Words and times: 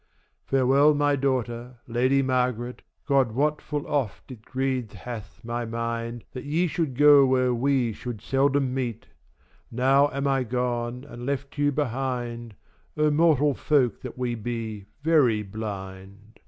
Farewell 0.47 0.95
my 0.95 1.15
daughter, 1.15 1.75
Lady 1.85 2.23
Margaret, 2.23 2.81
God 3.05 3.33
wot 3.33 3.61
full 3.61 3.85
oft 3.85 4.31
it 4.31 4.41
grieved 4.43 4.93
hath 4.93 5.39
my 5.43 5.63
mind,9 5.63 6.23
That 6.33 6.43
ye 6.43 6.65
should 6.65 6.97
go 6.97 7.23
where 7.23 7.53
we 7.53 7.93
should 7.93 8.19
seldom 8.19 8.73
meet,10 8.73 9.07
Now 9.69 10.09
am 10.09 10.25
I 10.25 10.41
gone 10.41 11.03
and 11.03 11.19
have 11.19 11.19
left 11.19 11.59
you 11.59 11.71
behind. 11.71 12.55
O 12.97 13.11
mortal 13.11 13.53
folk 13.53 14.01
that 14.01 14.17
we 14.17 14.33
be, 14.33 14.87
very 15.03 15.43
blind! 15.43 16.39